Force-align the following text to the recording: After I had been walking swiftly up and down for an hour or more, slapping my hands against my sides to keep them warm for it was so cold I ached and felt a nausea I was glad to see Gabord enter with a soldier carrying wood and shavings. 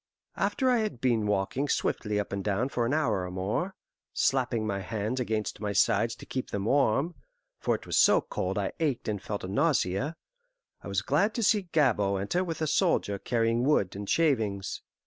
After 0.35 0.67
I 0.71 0.79
had 0.79 0.99
been 0.99 1.27
walking 1.27 1.69
swiftly 1.69 2.19
up 2.19 2.33
and 2.33 2.43
down 2.43 2.69
for 2.69 2.87
an 2.87 2.93
hour 2.95 3.23
or 3.23 3.29
more, 3.29 3.75
slapping 4.15 4.65
my 4.65 4.79
hands 4.79 5.19
against 5.19 5.59
my 5.61 5.73
sides 5.73 6.15
to 6.15 6.25
keep 6.25 6.49
them 6.49 6.65
warm 6.65 7.13
for 7.59 7.75
it 7.75 7.85
was 7.85 7.97
so 7.97 8.19
cold 8.19 8.57
I 8.57 8.71
ached 8.79 9.07
and 9.07 9.21
felt 9.21 9.43
a 9.43 9.47
nausea 9.47 10.15
I 10.81 10.87
was 10.87 11.03
glad 11.03 11.35
to 11.35 11.43
see 11.43 11.67
Gabord 11.71 12.19
enter 12.19 12.43
with 12.43 12.63
a 12.63 12.65
soldier 12.65 13.19
carrying 13.19 13.63
wood 13.63 13.95
and 13.95 14.09
shavings. 14.09 14.81